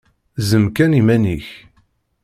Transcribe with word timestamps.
Zzem 0.47 0.65
kan 0.75 0.91
iman-ik! 0.99 1.47